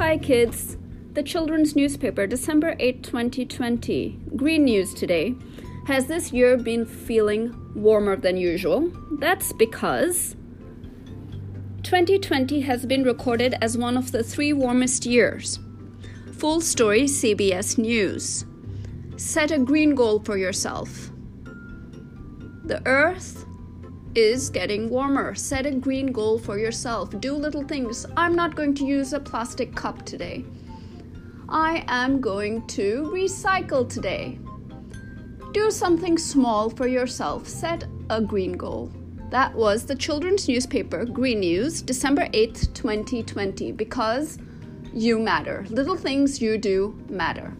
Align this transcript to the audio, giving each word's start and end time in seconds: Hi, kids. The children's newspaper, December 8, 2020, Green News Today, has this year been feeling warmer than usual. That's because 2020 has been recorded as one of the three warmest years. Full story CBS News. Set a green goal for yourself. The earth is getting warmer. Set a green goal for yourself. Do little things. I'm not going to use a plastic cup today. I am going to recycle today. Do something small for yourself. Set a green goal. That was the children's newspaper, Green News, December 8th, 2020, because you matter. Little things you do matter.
Hi, 0.00 0.16
kids. 0.16 0.78
The 1.12 1.22
children's 1.22 1.76
newspaper, 1.76 2.26
December 2.26 2.74
8, 2.78 3.02
2020, 3.02 4.18
Green 4.34 4.64
News 4.64 4.94
Today, 4.94 5.34
has 5.86 6.06
this 6.06 6.32
year 6.32 6.56
been 6.56 6.86
feeling 6.86 7.54
warmer 7.74 8.16
than 8.16 8.38
usual. 8.38 8.90
That's 9.18 9.52
because 9.52 10.36
2020 11.82 12.62
has 12.62 12.86
been 12.86 13.04
recorded 13.04 13.56
as 13.60 13.76
one 13.76 13.98
of 13.98 14.10
the 14.10 14.24
three 14.24 14.54
warmest 14.54 15.04
years. 15.04 15.58
Full 16.32 16.62
story 16.62 17.02
CBS 17.02 17.76
News. 17.76 18.46
Set 19.18 19.50
a 19.50 19.58
green 19.58 19.94
goal 19.94 20.20
for 20.20 20.38
yourself. 20.38 21.10
The 22.64 22.80
earth 22.86 23.44
is 24.14 24.50
getting 24.50 24.88
warmer. 24.88 25.34
Set 25.34 25.66
a 25.66 25.70
green 25.70 26.12
goal 26.12 26.38
for 26.38 26.58
yourself. 26.58 27.10
Do 27.20 27.34
little 27.34 27.62
things. 27.62 28.06
I'm 28.16 28.34
not 28.34 28.56
going 28.56 28.74
to 28.74 28.84
use 28.84 29.12
a 29.12 29.20
plastic 29.20 29.74
cup 29.74 30.04
today. 30.04 30.44
I 31.48 31.84
am 31.88 32.20
going 32.20 32.66
to 32.68 33.10
recycle 33.12 33.88
today. 33.88 34.38
Do 35.52 35.70
something 35.70 36.16
small 36.16 36.70
for 36.70 36.86
yourself. 36.86 37.48
Set 37.48 37.84
a 38.08 38.20
green 38.20 38.52
goal. 38.52 38.92
That 39.30 39.54
was 39.54 39.86
the 39.86 39.94
children's 39.94 40.48
newspaper, 40.48 41.04
Green 41.04 41.40
News, 41.40 41.82
December 41.82 42.26
8th, 42.28 42.74
2020, 42.74 43.70
because 43.72 44.38
you 44.92 45.20
matter. 45.20 45.64
Little 45.70 45.96
things 45.96 46.42
you 46.42 46.58
do 46.58 46.98
matter. 47.08 47.56